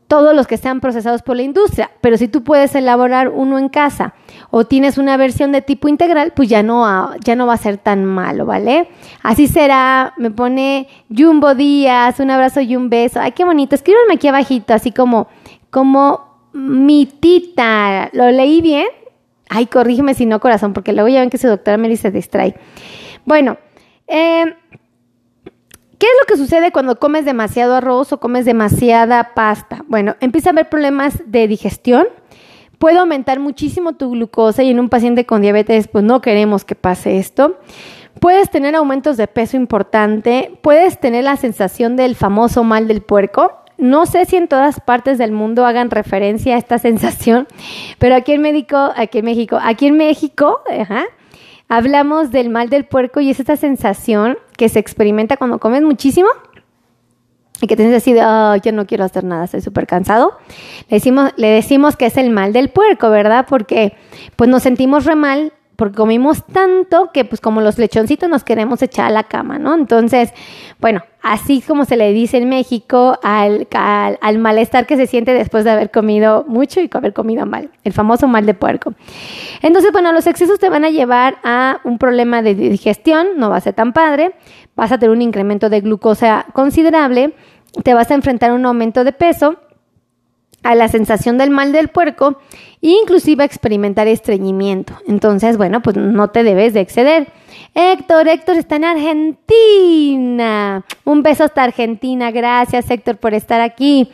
todos 0.08 0.34
los 0.34 0.48
que 0.48 0.56
sean 0.56 0.80
procesados 0.80 1.22
por 1.22 1.36
la 1.36 1.42
industria, 1.42 1.92
pero 2.00 2.16
si 2.16 2.26
tú 2.26 2.42
puedes 2.42 2.74
elaborar 2.74 3.28
uno 3.28 3.56
en 3.56 3.68
casa 3.68 4.14
o 4.50 4.64
tienes 4.64 4.98
una 4.98 5.16
versión 5.16 5.52
de 5.52 5.62
tipo 5.62 5.86
integral, 5.86 6.32
pues 6.34 6.48
ya 6.48 6.64
no, 6.64 7.14
ya 7.20 7.36
no 7.36 7.46
va 7.46 7.54
a 7.54 7.58
ser 7.58 7.78
tan 7.78 8.04
malo, 8.04 8.46
¿vale? 8.46 8.88
Así 9.22 9.46
será, 9.46 10.12
me 10.16 10.32
pone 10.32 10.88
Jumbo 11.08 11.54
Díaz, 11.54 12.18
un 12.18 12.32
abrazo 12.32 12.60
y 12.62 12.74
un 12.74 12.90
beso. 12.90 13.20
Ay, 13.20 13.30
qué 13.30 13.44
bonito, 13.44 13.76
escríbanme 13.76 14.14
aquí 14.14 14.26
abajito, 14.26 14.74
así 14.74 14.90
como, 14.90 15.28
como 15.70 16.33
mi 16.54 17.06
tita, 17.06 18.08
¿lo 18.12 18.30
leí 18.30 18.62
bien? 18.62 18.86
Ay, 19.48 19.66
corrígeme 19.66 20.14
si 20.14 20.24
no, 20.24 20.40
corazón, 20.40 20.72
porque 20.72 20.92
luego 20.92 21.08
ya 21.08 21.20
ven 21.20 21.30
que 21.30 21.38
su 21.38 21.48
doctora 21.48 21.76
Mary 21.76 21.96
se 21.96 22.10
distrae. 22.10 22.54
Bueno, 23.26 23.58
eh, 24.06 24.54
¿Qué 25.98 26.06
es 26.06 26.12
lo 26.20 26.26
que 26.26 26.36
sucede 26.36 26.72
cuando 26.72 26.98
comes 26.98 27.24
demasiado 27.24 27.76
arroz 27.76 28.12
o 28.12 28.20
comes 28.20 28.44
demasiada 28.44 29.32
pasta? 29.34 29.84
Bueno, 29.88 30.16
empieza 30.20 30.50
a 30.50 30.52
haber 30.52 30.68
problemas 30.68 31.22
de 31.24 31.46
digestión, 31.46 32.06
puede 32.78 32.98
aumentar 32.98 33.38
muchísimo 33.38 33.94
tu 33.94 34.10
glucosa 34.10 34.62
y 34.62 34.70
en 34.70 34.80
un 34.80 34.90
paciente 34.90 35.24
con 35.24 35.40
diabetes 35.40 35.88
pues 35.88 36.04
no 36.04 36.20
queremos 36.20 36.64
que 36.64 36.74
pase 36.74 37.18
esto. 37.18 37.58
Puedes 38.20 38.50
tener 38.50 38.74
aumentos 38.74 39.16
de 39.16 39.28
peso 39.28 39.56
importante, 39.56 40.58
puedes 40.62 41.00
tener 41.00 41.24
la 41.24 41.36
sensación 41.36 41.96
del 41.96 42.16
famoso 42.16 42.64
mal 42.64 42.86
del 42.86 43.00
puerco. 43.00 43.63
No 43.76 44.06
sé 44.06 44.24
si 44.24 44.36
en 44.36 44.48
todas 44.48 44.80
partes 44.80 45.18
del 45.18 45.32
mundo 45.32 45.66
hagan 45.66 45.90
referencia 45.90 46.54
a 46.54 46.58
esta 46.58 46.78
sensación, 46.88 47.46
pero 47.98 48.14
aquí 48.14 48.32
en 48.32 48.42
México, 48.42 48.92
aquí 48.96 49.18
en 49.18 49.24
México, 49.24 49.58
aquí 49.62 49.86
en 49.86 49.96
México, 49.96 50.60
hablamos 51.68 52.30
del 52.30 52.50
mal 52.50 52.68
del 52.68 52.84
puerco 52.84 53.20
y 53.20 53.30
es 53.30 53.40
esta 53.40 53.56
sensación 53.56 54.38
que 54.56 54.68
se 54.68 54.78
experimenta 54.78 55.36
cuando 55.36 55.58
comes 55.58 55.82
muchísimo 55.82 56.28
y 57.60 57.66
que 57.66 57.76
tienes 57.76 57.96
así 57.96 58.12
de, 58.12 58.24
oh, 58.24 58.56
yo 58.56 58.72
no 58.72 58.86
quiero 58.86 59.04
hacer 59.04 59.24
nada, 59.24 59.44
estoy 59.44 59.60
súper 59.60 59.86
cansado. 59.86 60.36
Le 60.88 60.96
decimos, 60.96 61.32
le 61.36 61.48
decimos 61.48 61.96
que 61.96 62.06
es 62.06 62.16
el 62.16 62.30
mal 62.30 62.52
del 62.52 62.68
puerco, 62.68 63.10
¿verdad? 63.10 63.46
Porque 63.48 63.96
pues 64.36 64.50
nos 64.50 64.62
sentimos 64.62 65.04
re 65.04 65.14
mal 65.14 65.52
porque 65.76 65.96
comimos 65.96 66.44
tanto 66.46 67.10
que 67.12 67.24
pues 67.24 67.40
como 67.40 67.60
los 67.60 67.78
lechoncitos 67.78 68.28
nos 68.28 68.44
queremos 68.44 68.82
echar 68.82 69.06
a 69.06 69.10
la 69.10 69.24
cama, 69.24 69.58
¿no? 69.58 69.74
Entonces, 69.74 70.32
bueno, 70.80 71.02
así 71.22 71.60
como 71.60 71.84
se 71.84 71.96
le 71.96 72.12
dice 72.12 72.38
en 72.38 72.48
México 72.48 73.18
al, 73.22 73.66
al, 73.72 74.38
malestar 74.38 74.86
que 74.86 74.96
se 74.96 75.06
siente 75.06 75.32
después 75.32 75.64
de 75.64 75.70
haber 75.70 75.90
comido 75.90 76.44
mucho 76.46 76.80
y 76.80 76.90
haber 76.92 77.12
comido 77.12 77.46
mal, 77.46 77.70
el 77.82 77.92
famoso 77.92 78.28
mal 78.28 78.46
de 78.46 78.54
puerco. 78.54 78.94
Entonces, 79.62 79.90
bueno, 79.92 80.12
los 80.12 80.26
excesos 80.26 80.58
te 80.58 80.68
van 80.68 80.84
a 80.84 80.90
llevar 80.90 81.38
a 81.42 81.80
un 81.84 81.98
problema 81.98 82.42
de 82.42 82.54
digestión, 82.54 83.28
no 83.36 83.50
va 83.50 83.56
a 83.56 83.60
ser 83.60 83.74
tan 83.74 83.92
padre, 83.92 84.34
vas 84.76 84.92
a 84.92 84.98
tener 84.98 85.14
un 85.14 85.22
incremento 85.22 85.70
de 85.70 85.80
glucosa 85.80 86.46
considerable, 86.52 87.34
te 87.82 87.94
vas 87.94 88.10
a 88.10 88.14
enfrentar 88.14 88.50
a 88.50 88.54
un 88.54 88.64
aumento 88.66 89.02
de 89.02 89.12
peso, 89.12 89.56
a 90.64 90.74
la 90.74 90.88
sensación 90.88 91.38
del 91.38 91.50
mal 91.50 91.70
del 91.70 91.88
puerco 91.88 92.38
e 92.82 92.88
inclusive 92.88 93.44
a 93.44 93.46
experimentar 93.46 94.08
estreñimiento. 94.08 94.94
Entonces, 95.06 95.56
bueno, 95.56 95.82
pues 95.82 95.96
no 95.96 96.28
te 96.28 96.42
debes 96.42 96.74
de 96.74 96.80
exceder. 96.80 97.28
Héctor, 97.74 98.28
Héctor 98.28 98.56
está 98.56 98.76
en 98.76 98.84
Argentina. 98.84 100.84
Un 101.04 101.22
beso 101.22 101.44
hasta 101.44 101.62
Argentina. 101.62 102.30
Gracias, 102.30 102.90
Héctor, 102.90 103.18
por 103.18 103.34
estar 103.34 103.60
aquí. 103.60 104.10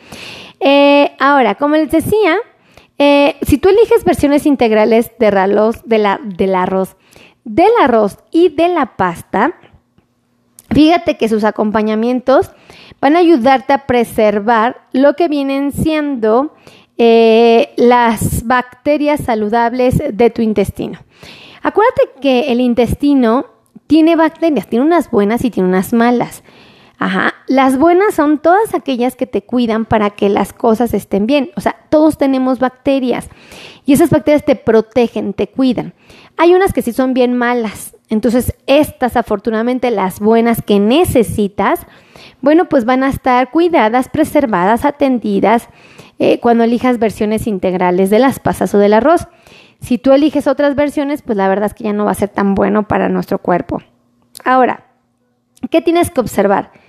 Eh, 0.59 1.11
ahora, 1.19 1.55
como 1.55 1.75
les 1.75 1.89
decía, 1.89 2.37
eh, 2.97 3.35
si 3.41 3.57
tú 3.57 3.69
eliges 3.69 4.03
versiones 4.03 4.45
integrales 4.45 5.11
de 5.17 5.27
arroz, 5.27 5.81
de 5.85 5.97
la, 5.97 6.19
del 6.23 6.53
arroz, 6.53 6.97
del 7.43 7.71
arroz 7.81 8.19
y 8.29 8.49
de 8.49 8.67
la 8.67 8.95
pasta, 8.95 9.55
fíjate 10.73 11.17
que 11.17 11.29
sus 11.29 11.43
acompañamientos 11.43 12.51
van 12.99 13.15
a 13.15 13.19
ayudarte 13.19 13.73
a 13.73 13.85
preservar 13.87 14.81
lo 14.93 15.15
que 15.15 15.27
vienen 15.27 15.71
siendo 15.71 16.53
eh, 16.97 17.73
las 17.77 18.45
bacterias 18.45 19.21
saludables 19.21 20.01
de 20.11 20.29
tu 20.29 20.41
intestino. 20.41 20.99
Acuérdate 21.63 22.01
que 22.21 22.51
el 22.51 22.61
intestino 22.61 23.45
tiene 23.87 24.15
bacterias, 24.15 24.67
tiene 24.67 24.85
unas 24.85 25.11
buenas 25.11 25.43
y 25.43 25.51
tiene 25.51 25.69
unas 25.69 25.93
malas. 25.93 26.43
Ajá. 27.01 27.33
Las 27.47 27.79
buenas 27.79 28.13
son 28.13 28.37
todas 28.37 28.75
aquellas 28.75 29.15
que 29.15 29.25
te 29.25 29.41
cuidan 29.41 29.85
para 29.85 30.11
que 30.11 30.29
las 30.29 30.53
cosas 30.53 30.93
estén 30.93 31.25
bien. 31.25 31.49
O 31.55 31.61
sea, 31.61 31.75
todos 31.89 32.19
tenemos 32.19 32.59
bacterias 32.59 33.27
y 33.87 33.93
esas 33.93 34.11
bacterias 34.11 34.45
te 34.45 34.55
protegen, 34.55 35.33
te 35.33 35.47
cuidan. 35.47 35.95
Hay 36.37 36.53
unas 36.53 36.73
que 36.73 36.83
sí 36.83 36.93
son 36.93 37.15
bien 37.15 37.33
malas. 37.33 37.97
Entonces, 38.09 38.53
estas, 38.67 39.17
afortunadamente, 39.17 39.89
las 39.89 40.19
buenas 40.19 40.61
que 40.61 40.79
necesitas, 40.79 41.87
bueno, 42.39 42.69
pues 42.69 42.85
van 42.85 43.01
a 43.01 43.09
estar 43.09 43.49
cuidadas, 43.49 44.07
preservadas, 44.07 44.85
atendidas 44.85 45.69
eh, 46.19 46.39
cuando 46.39 46.65
elijas 46.65 46.99
versiones 46.99 47.47
integrales 47.47 48.11
de 48.11 48.19
las 48.19 48.39
pasas 48.39 48.75
o 48.75 48.77
del 48.77 48.93
arroz. 48.93 49.27
Si 49.79 49.97
tú 49.97 50.13
eliges 50.13 50.45
otras 50.45 50.75
versiones, 50.75 51.23
pues 51.23 51.35
la 51.35 51.47
verdad 51.47 51.65
es 51.65 51.73
que 51.73 51.85
ya 51.85 51.93
no 51.93 52.05
va 52.05 52.11
a 52.11 52.13
ser 52.13 52.29
tan 52.29 52.53
bueno 52.53 52.87
para 52.87 53.09
nuestro 53.09 53.39
cuerpo. 53.39 53.81
Ahora, 54.45 54.85
¿qué 55.71 55.81
tienes 55.81 56.11
que 56.11 56.21
observar? 56.21 56.79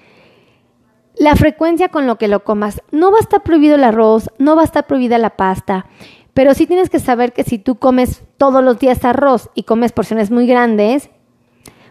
La 1.16 1.36
frecuencia 1.36 1.88
con 1.88 2.06
lo 2.06 2.16
que 2.16 2.28
lo 2.28 2.44
comas. 2.44 2.82
No 2.90 3.10
va 3.10 3.18
a 3.18 3.20
estar 3.20 3.42
prohibido 3.42 3.76
el 3.76 3.84
arroz, 3.84 4.30
no 4.38 4.56
va 4.56 4.62
a 4.62 4.64
estar 4.64 4.86
prohibida 4.86 5.18
la 5.18 5.36
pasta, 5.36 5.86
pero 6.34 6.54
sí 6.54 6.66
tienes 6.66 6.88
que 6.90 6.98
saber 6.98 7.32
que 7.32 7.44
si 7.44 7.58
tú 7.58 7.76
comes 7.76 8.22
todos 8.38 8.64
los 8.64 8.78
días 8.78 9.04
arroz 9.04 9.50
y 9.54 9.64
comes 9.64 9.92
porciones 9.92 10.30
muy 10.30 10.46
grandes, 10.46 11.10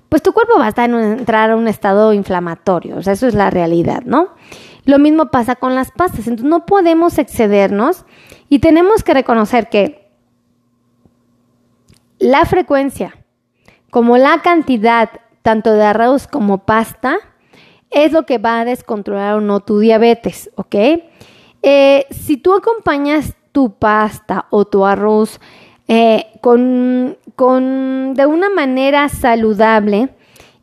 pues 0.10 0.24
tu 0.24 0.34
cuerpo 0.34 0.60
va 0.60 0.74
a 0.76 0.86
entrar 0.86 1.52
a 1.52 1.56
un 1.56 1.68
estado 1.68 2.12
inflamatorio. 2.14 2.98
O 2.98 3.02
sea, 3.04 3.14
eso 3.14 3.28
es 3.28 3.36
la 3.36 3.50
realidad, 3.50 4.02
¿no? 4.04 4.30
Lo 4.84 5.00
mismo 5.00 5.28
pasa 5.28 5.56
con 5.56 5.76
las 5.76 5.92
pastas. 5.92 6.28
Entonces 6.28 6.50
no 6.50 6.66
podemos 6.66 7.18
excedernos 7.18 8.06
y 8.50 8.60
tenemos 8.60 9.04
que 9.04 9.14
reconocer 9.14 9.70
que 9.70 10.12
la 12.20 12.46
frecuencia 12.46 13.16
como 13.90 14.18
la 14.18 14.42
cantidad 14.42 15.10
tanto 15.44 15.74
de 15.74 15.84
arroz 15.84 16.28
como 16.28 16.66
pasta 16.66 17.18
es 17.92 18.14
lo 18.14 18.26
que 18.26 18.38
va 18.38 18.62
a 18.62 18.66
descontrolar 18.66 19.36
o 19.36 19.42
no 19.42 19.60
tu 19.60 19.80
diabetes, 19.80 20.50
¿ok? 20.56 20.76
Eh, 21.62 22.06
si 22.10 22.38
tú 22.38 22.56
acompañas 22.56 23.36
tu 23.52 23.74
pasta 23.74 24.48
o 24.50 24.66
tu 24.66 24.86
arroz 24.86 25.40
eh, 25.88 26.26
con, 26.40 27.18
con, 27.36 28.14
de 28.16 28.26
una 28.26 28.50
manera 28.50 29.10
saludable 29.10 30.10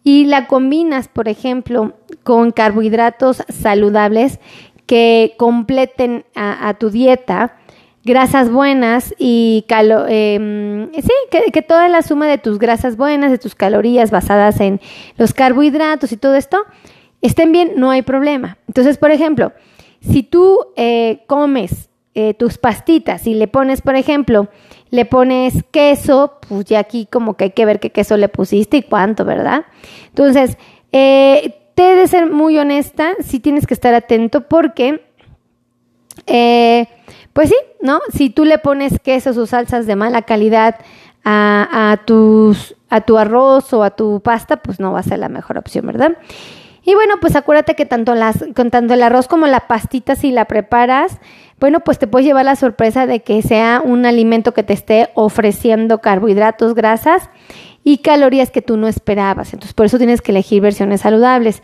y 0.03 0.25
la 0.25 0.47
combinas, 0.47 1.09
por 1.09 1.29
ejemplo, 1.29 1.93
con 2.23 2.51
carbohidratos 2.51 3.43
saludables 3.49 4.41
que 4.87 5.35
completen 5.37 6.25
a, 6.35 6.73
tu 6.81 6.89
dieta, 6.89 7.59
grasas 8.05 8.51
buenas 8.51 9.15
y 9.19 9.67
calo 9.69 10.07
em, 10.09 10.91
sí, 10.95 11.13
que, 11.31 11.53
que, 11.53 11.61
toda 11.61 11.91
la 11.91 12.01
suma 12.01 12.27
de 12.27 12.39
tus 12.39 12.59
grasas 12.59 12.97
buenas, 12.97 13.31
de 13.31 13.37
tus 13.37 13.55
calorías 13.55 14.11
basadas 14.11 14.61
en 14.61 14.81
los 15.19 15.35
carbohidratos 15.35 16.11
y 16.13 16.17
todo 16.17 16.37
esto 16.37 16.65
estén 17.23 17.53
bien, 17.53 17.73
no 17.77 17.91
hay 17.91 18.03
problema. 18.03 18.59
Entonces, 18.67 18.99
por 18.99 19.11
ejemplo, 19.11 19.53
si 20.01 20.23
tú 20.23 20.59
eh, 20.77 21.25
comes 21.27 21.91
eh, 22.15 22.35
tus 22.35 22.59
pastitas 22.59 23.27
y 23.27 23.35
le 23.35 23.49
pones, 23.49 23.83
por 23.83 23.97
ejemplo, 23.97 24.49
le 24.91 25.05
pones 25.05 25.65
queso, 25.71 26.39
pues 26.49 26.65
ya 26.65 26.81
aquí 26.81 27.07
como 27.11 27.37
que 27.37 27.45
hay 27.45 27.51
que 27.51 27.65
ver 27.65 27.81
qué 27.81 27.91
queso 27.91 28.17
le 28.17 28.29
pusiste 28.29 28.79
y 28.79 28.83
cuánto, 28.83 29.25
¿verdad? 29.25 29.67
Entonces, 30.09 30.57
eh, 30.93 31.55
te 31.75 31.95
de 31.95 32.09
ser 32.09 32.31
muy 32.31 32.59
honesta, 32.59 33.15
sí 33.21 33.39
tienes 33.39 33.67
que 33.67 33.75
estar 33.75 33.95
atento 33.95 34.49
porque, 34.49 35.05
pues 36.25 37.49
sí, 37.49 37.57
¿no? 37.81 38.01
Si 38.13 38.31
tú 38.31 38.45
le 38.45 38.59
pones 38.59 38.99
quesos 38.99 39.37
o 39.37 39.47
salsas 39.47 39.87
de 39.87 39.95
mala 39.95 40.23
calidad 40.23 40.77
a, 41.25 41.93
a 41.93 43.01
tu 43.05 43.19
arroz 43.19 43.73
o 43.73 43.85
a 43.85 43.91
tu 43.91 44.21
pasta, 44.21 44.57
pues 44.57 44.81
no 44.81 44.93
va 44.93 45.01
a 45.01 45.05
ser 45.05 45.21
la 45.21 45.29
mejor 45.29 45.57
opción, 45.57 45.87
¿verdad? 45.87 46.17
Y 46.89 46.95
bueno, 46.95 47.17
pues 47.21 47.37
acuérdate 47.37 47.75
que 47.75 47.85
tanto, 47.85 48.15
el 48.15 49.03
arroz 49.03 49.29
como 49.29 49.47
la 49.47 49.69
pastita, 49.69 50.17
si 50.17 50.31
la 50.31 50.47
preparas, 50.47 51.19
bueno, 51.61 51.81
pues 51.81 51.99
te 51.99 52.07
puedes 52.07 52.27
llevar 52.27 52.47
la 52.47 52.57
sorpresa 52.57 53.07
de 53.07 53.21
que 53.21 53.43
sea 53.43 53.83
un 53.85 54.07
alimento 54.07 54.55
que 54.55 54.63
te 54.63 54.73
esté 54.73 55.11
ofreciendo 55.13 55.99
carbohidratos, 55.99 56.75
grasas 56.75 57.29
y 57.85 57.99
calorías 57.99 58.51
que 58.51 58.63
tú 58.63 58.79
no 58.79 58.89
esperabas. 58.89 59.53
Entonces, 59.53 59.75
por 59.75 59.85
eso 59.85 59.99
tienes 59.99 60.23
que 60.23 60.33
elegir 60.33 60.63
versiones 60.63 61.03
saludables. 61.03 61.63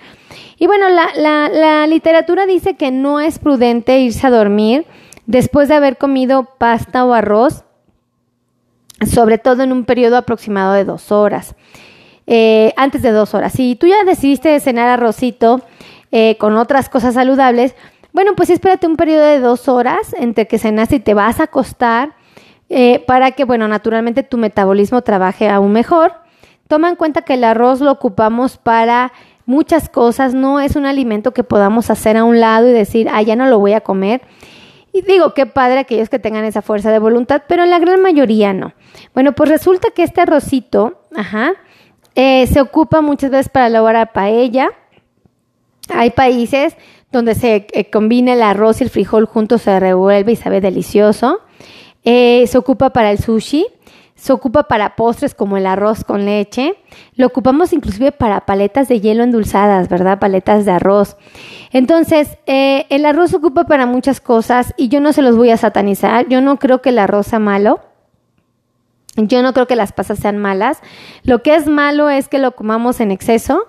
Y 0.59 0.67
bueno, 0.67 0.91
la, 0.91 1.09
la, 1.17 1.49
la 1.49 1.87
literatura 1.87 2.45
dice 2.45 2.75
que 2.75 2.91
no 2.91 3.19
es 3.19 3.39
prudente 3.39 4.01
irse 4.01 4.27
a 4.27 4.31
dormir 4.31 4.85
después 5.25 5.69
de 5.69 5.77
haber 5.77 5.97
comido 5.97 6.51
pasta 6.59 7.03
o 7.07 7.15
arroz, 7.15 7.65
sobre 9.11 9.39
todo 9.39 9.63
en 9.63 9.73
un 9.73 9.87
periodo 9.87 10.19
aproximado 10.19 10.75
de 10.75 10.85
dos 10.85 11.11
horas. 11.11 11.57
Eh, 12.27 12.73
antes 12.77 13.03
de 13.03 13.11
dos 13.11 13.35
horas. 13.35 13.53
Si 13.53 13.77
tú 13.77 13.87
ya 13.87 14.03
decidiste 14.05 14.59
cenar 14.59 14.89
arrocito 14.89 15.61
eh, 16.11 16.37
con 16.39 16.57
otras 16.57 16.89
cosas 16.89 17.15
saludables, 17.15 17.75
bueno, 18.15 18.35
pues 18.35 18.49
espérate 18.49 18.87
un 18.87 18.97
periodo 18.97 19.25
de 19.25 19.41
dos 19.41 19.69
horas 19.69 20.15
entre 20.19 20.47
que 20.47 20.59
cenaste 20.59 20.97
y 20.97 21.01
te 21.01 21.13
vas 21.13 21.41
a 21.41 21.45
acostar 21.45 22.15
eh, 22.71 23.05
para 23.07 23.33
que, 23.33 23.45
bueno, 23.45 23.69
naturalmente 23.69 24.23
tu 24.23 24.39
metabolismo 24.39 25.03
trabaje 25.03 25.51
aún 25.51 25.73
mejor. 25.73 26.15
Toma 26.67 26.89
en 26.89 26.97
cuenta 26.97 27.23
que 27.23 27.35
el 27.35 27.45
arroz 27.45 27.81
lo 27.81 27.93
ocupamos 27.93 28.57
para 28.57 29.13
muchas 29.45 29.91
cosas, 29.91 30.33
no 30.33 30.61
es 30.61 30.77
un 30.77 30.87
alimento 30.87 31.35
que 31.35 31.45
podamos 31.45 31.91
hacer 31.91 32.17
a 32.17 32.25
un 32.25 32.41
lado 32.41 32.69
y 32.69 32.73
decir, 32.73 33.09
ah, 33.13 33.21
ya 33.21 33.37
no 33.37 33.47
lo 33.47 33.59
voy 33.59 33.75
a 33.75 33.83
comer. 33.83 34.23
Y 34.95 35.03
digo, 35.03 35.35
qué 35.35 35.45
padre 35.45 35.81
aquellos 35.81 36.09
que 36.09 36.21
tengan 36.21 36.45
esa 36.45 36.63
fuerza 36.63 36.91
de 36.91 37.01
voluntad, 37.01 37.43
pero 37.49 37.67
la 37.67 37.81
gran 37.81 38.01
mayoría 38.01 38.55
no. 38.55 38.73
Bueno, 39.13 39.33
pues 39.33 39.51
resulta 39.51 39.89
que 39.91 40.05
este 40.05 40.21
arrocito, 40.21 41.03
ajá, 41.15 41.53
eh, 42.15 42.47
se 42.47 42.61
ocupa 42.61 43.01
muchas 43.01 43.31
veces 43.31 43.49
para 43.49 43.67
elaborar 43.67 44.13
paella. 44.13 44.71
Hay 45.93 46.11
países 46.11 46.77
donde 47.11 47.35
se 47.35 47.67
eh, 47.73 47.91
combina 47.91 48.33
el 48.33 48.43
arroz 48.43 48.81
y 48.81 48.85
el 48.85 48.91
frijol 48.91 49.27
juntos, 49.27 49.63
se 49.63 49.79
revuelve 49.81 50.33
y 50.33 50.37
sabe 50.37 50.61
delicioso. 50.61 51.41
Eh, 52.05 52.45
se 52.47 52.59
ocupa 52.59 52.91
para 52.91 53.11
el 53.11 53.19
sushi, 53.19 53.67
se 54.15 54.33
ocupa 54.33 54.65
para 54.65 54.95
postres 54.95 55.35
como 55.35 55.57
el 55.57 55.67
arroz 55.67 56.05
con 56.05 56.25
leche. 56.25 56.77
Lo 57.17 57.27
ocupamos 57.27 57.73
inclusive 57.73 58.13
para 58.13 58.47
paletas 58.47 58.89
de 58.89 59.01
hielo 59.01 59.25
endulzadas, 59.25 59.89
¿verdad? 59.89 60.19
Paletas 60.19 60.65
de 60.65 60.73
arroz. 60.73 61.17
Entonces, 61.73 62.39
el 62.47 63.07
arroz 63.07 63.31
se 63.31 63.37
ocupa 63.37 63.65
para 63.65 63.87
muchas 63.87 64.21
cosas 64.21 64.73
y 64.77 64.89
yo 64.89 65.01
no 65.01 65.13
se 65.13 65.23
los 65.23 65.37
voy 65.37 65.51
a 65.51 65.57
satanizar. 65.57 66.29
Yo 66.29 66.41
no 66.41 66.59
creo 66.59 66.81
que 66.81 66.91
el 66.91 66.99
arroz 67.01 67.27
sea 67.27 67.41
malo. 67.41 67.81
Yo 69.17 69.43
no 69.43 69.53
creo 69.53 69.67
que 69.67 69.77
las 69.77 69.93
pasas 69.93 70.19
sean 70.19 70.39
malas. 70.39 70.81
Lo 71.23 71.43
que 71.43 71.55
es 71.55 71.67
malo 71.67 72.11
es 72.11 72.29
que 72.29 72.39
lo 72.39 72.53
comamos 72.57 73.01
en 73.01 73.11
exceso 73.11 73.69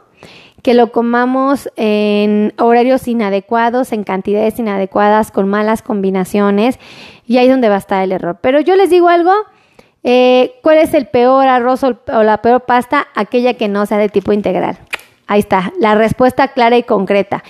que 0.65 0.73
lo 0.73 0.91
comamos 0.91 1.69
en 1.75 2.51
horarios 2.57 3.07
inadecuados, 3.07 3.91
en 3.91 4.03
cantidades 4.03 4.57
inadecuadas, 4.57 5.29
con 5.29 5.47
malas 5.47 5.83
combinaciones, 5.83 6.79
y 7.27 7.37
ahí 7.37 7.45
es 7.45 7.51
donde 7.51 7.69
va 7.69 7.75
a 7.75 7.77
estar 7.77 8.03
el 8.03 8.11
error. 8.11 8.39
Pero 8.41 8.61
yo 8.61 8.75
les 8.75 8.89
digo 8.89 9.07
algo, 9.07 9.31
eh, 10.03 10.55
¿cuál 10.63 10.79
es 10.79 10.95
el 10.95 11.05
peor 11.05 11.47
arroz 11.47 11.83
o, 11.83 12.23
la 12.23 12.41
peor 12.41 12.61
pasta? 12.61 13.05
Aquella 13.13 13.53
que 13.53 13.67
no 13.67 13.85
sea 13.85 13.99
de 13.99 14.09
tipo 14.09 14.33
integral. 14.33 14.79
Ahí 15.27 15.41
está, 15.41 15.71
la 15.79 15.93
respuesta 15.93 16.47
clara 16.47 16.79
y 16.79 16.81
concreta. 16.81 17.43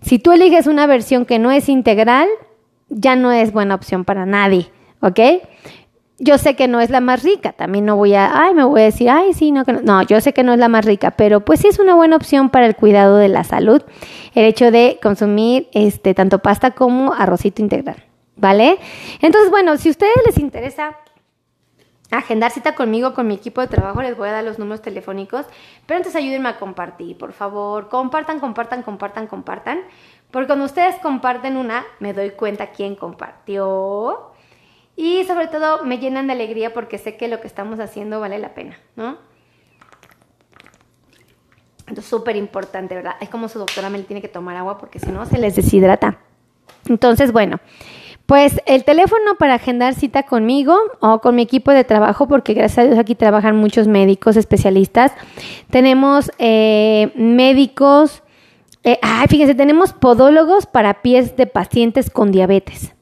Si 0.00 0.20
tú 0.20 0.30
eliges 0.30 0.68
una 0.68 0.86
versión 0.86 1.24
que 1.24 1.40
no 1.40 1.50
es 1.50 1.68
integral, 1.68 2.28
ya 2.90 3.16
no 3.16 3.32
es 3.32 3.52
buena 3.52 3.74
opción 3.74 4.04
para 4.04 4.24
nadie, 4.24 4.70
¿ok? 5.00 5.18
Yo 6.22 6.38
sé 6.38 6.54
que 6.54 6.68
no 6.68 6.80
es 6.80 6.88
la 6.88 7.00
más 7.00 7.24
rica, 7.24 7.52
también 7.52 7.84
no 7.84 7.96
voy 7.96 8.14
a, 8.14 8.44
ay, 8.44 8.54
me 8.54 8.62
voy 8.62 8.82
a 8.82 8.84
decir, 8.84 9.10
ay, 9.10 9.34
sí, 9.34 9.50
no, 9.50 9.64
que 9.64 9.72
no. 9.72 9.80
no, 9.82 10.02
yo 10.02 10.20
sé 10.20 10.32
que 10.32 10.44
no 10.44 10.52
es 10.52 10.58
la 10.60 10.68
más 10.68 10.84
rica, 10.84 11.10
pero 11.10 11.40
pues 11.40 11.58
sí 11.58 11.66
es 11.66 11.80
una 11.80 11.96
buena 11.96 12.14
opción 12.14 12.48
para 12.48 12.66
el 12.66 12.76
cuidado 12.76 13.16
de 13.16 13.28
la 13.28 13.42
salud, 13.42 13.82
el 14.34 14.44
hecho 14.44 14.70
de 14.70 15.00
consumir 15.02 15.68
este 15.72 16.14
tanto 16.14 16.38
pasta 16.38 16.70
como 16.70 17.12
arrocito 17.12 17.60
integral, 17.60 18.04
¿vale? 18.36 18.78
Entonces, 19.20 19.50
bueno, 19.50 19.76
si 19.76 19.88
a 19.88 19.90
ustedes 19.90 20.14
les 20.24 20.38
interesa 20.38 20.96
agendar 22.12 22.52
cita 22.52 22.76
conmigo, 22.76 23.14
con 23.14 23.26
mi 23.26 23.34
equipo 23.34 23.60
de 23.60 23.66
trabajo, 23.66 24.00
les 24.00 24.16
voy 24.16 24.28
a 24.28 24.32
dar 24.32 24.44
los 24.44 24.60
números 24.60 24.80
telefónicos, 24.80 25.46
pero 25.86 25.98
antes 25.98 26.14
ayúdenme 26.14 26.50
a 26.50 26.56
compartir, 26.56 27.18
por 27.18 27.32
favor, 27.32 27.88
compartan, 27.88 28.38
compartan, 28.38 28.84
compartan, 28.84 29.26
compartan, 29.26 29.80
porque 30.30 30.46
cuando 30.46 30.66
ustedes 30.66 30.94
comparten 31.00 31.56
una, 31.56 31.84
me 31.98 32.12
doy 32.12 32.30
cuenta 32.30 32.68
quién 32.68 32.94
compartió, 32.94 34.31
y 34.96 35.24
sobre 35.24 35.48
todo 35.48 35.84
me 35.84 35.98
llenan 35.98 36.26
de 36.26 36.34
alegría 36.34 36.72
porque 36.74 36.98
sé 36.98 37.16
que 37.16 37.28
lo 37.28 37.40
que 37.40 37.46
estamos 37.46 37.80
haciendo 37.80 38.20
vale 38.20 38.38
la 38.38 38.54
pena, 38.54 38.78
¿no? 38.96 39.16
Entonces, 41.80 42.06
súper 42.06 42.36
importante, 42.36 42.94
¿verdad? 42.94 43.16
Es 43.20 43.28
como 43.28 43.48
su 43.48 43.58
doctora 43.58 43.90
me 43.90 43.98
tiene 44.00 44.22
que 44.22 44.28
tomar 44.28 44.56
agua 44.56 44.78
porque 44.78 44.98
si 44.98 45.10
no 45.10 45.26
se 45.26 45.38
les 45.38 45.56
deshidrata. 45.56 46.18
Entonces, 46.88 47.32
bueno, 47.32 47.60
pues 48.26 48.62
el 48.66 48.84
teléfono 48.84 49.34
para 49.38 49.54
agendar 49.54 49.94
cita 49.94 50.22
conmigo 50.22 50.76
o 51.00 51.20
con 51.20 51.34
mi 51.34 51.42
equipo 51.42 51.70
de 51.70 51.84
trabajo, 51.84 52.28
porque 52.28 52.54
gracias 52.54 52.78
a 52.78 52.84
Dios 52.84 52.98
aquí 52.98 53.14
trabajan 53.14 53.56
muchos 53.56 53.88
médicos 53.88 54.36
especialistas. 54.36 55.12
Tenemos 55.70 56.30
eh, 56.38 57.12
médicos, 57.14 58.22
eh, 58.84 58.98
ay, 59.02 59.26
fíjense, 59.28 59.54
tenemos 59.54 59.92
podólogos 59.92 60.66
para 60.66 61.02
pies 61.02 61.36
de 61.36 61.46
pacientes 61.46 62.10
con 62.10 62.32
diabetes. 62.32 62.94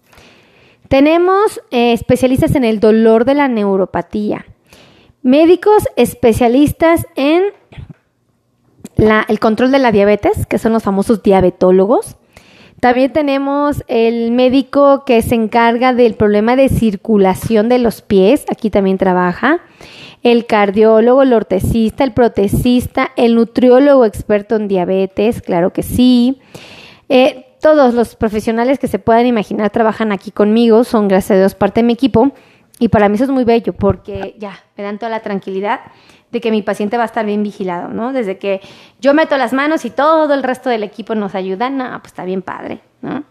Tenemos 0.91 1.61
eh, 1.71 1.93
especialistas 1.93 2.57
en 2.57 2.65
el 2.65 2.81
dolor 2.81 3.25
de 3.25 3.35
la 3.35 3.47
neuropatía, 3.47 4.45
médicos 5.23 5.85
especialistas 5.95 7.07
en 7.15 7.45
el 8.97 9.39
control 9.39 9.71
de 9.71 9.79
la 9.79 9.93
diabetes, 9.93 10.47
que 10.47 10.59
son 10.59 10.73
los 10.73 10.83
famosos 10.83 11.23
diabetólogos. 11.23 12.17
También 12.81 13.13
tenemos 13.13 13.85
el 13.87 14.33
médico 14.33 15.05
que 15.05 15.23
se 15.23 15.37
encarga 15.37 15.93
del 15.93 16.15
problema 16.15 16.57
de 16.57 16.69
circulación 16.69 17.69
de 17.69 17.79
los 17.79 18.03
pies, 18.03 18.45
aquí 18.51 18.69
también 18.69 18.99
trabaja. 18.99 19.61
El 20.25 20.45
cardiólogo, 20.47 21.23
el 21.23 21.35
ortesista, 21.35 22.03
el 22.03 22.15
protecista, 22.15 23.13
el 23.15 23.37
nutriólogo 23.37 24.05
experto 24.05 24.57
en 24.57 24.67
diabetes, 24.67 25.41
claro 25.41 25.73
que 25.73 25.85
sí. 25.85 26.41
Eh, 27.09 27.47
todos 27.61 27.95
los 27.95 28.17
profesionales 28.17 28.79
que 28.79 28.89
se 28.89 28.99
puedan 28.99 29.27
imaginar 29.27 29.71
trabajan 29.71 30.13
aquí 30.13 30.31
conmigo, 30.31 30.85
son 30.85 31.09
gracias 31.09 31.37
a 31.37 31.39
Dios 31.41 31.55
parte 31.55 31.81
de 31.81 31.87
mi 31.87 31.93
equipo 31.93 32.33
y 32.79 32.89
para 32.89 33.09
mí 33.09 33.17
eso 33.17 33.25
es 33.25 33.31
muy 33.31 33.45
bello 33.45 33.75
porque 33.75 34.35
ya 34.39 34.65
me 34.77 34.83
dan 34.83 34.99
toda 34.99 35.11
la 35.11 35.21
tranquilidad 35.21 35.81
de 36.33 36.41
que 36.41 36.51
mi 36.51 36.63
paciente 36.63 36.97
va 36.97 37.03
a 37.03 37.07
estar 37.07 37.27
bien 37.27 37.43
vigilado, 37.43 37.89
¿no? 37.89 38.13
Desde 38.13 38.39
que 38.39 38.61
yo 39.01 39.15
meto 39.15 39.37
las 39.37 39.53
manos 39.53 39.85
y 39.85 39.91
todo 39.91 40.33
el 40.33 40.43
resto 40.43 40.71
del 40.71 40.83
equipo 40.83 41.15
nos 41.15 41.35
ayuda, 41.35 41.71
no, 41.71 41.91
pues 42.01 42.13
está 42.13 42.25
bien 42.25 42.41
padre, 42.41 42.81
¿no? 43.03 43.25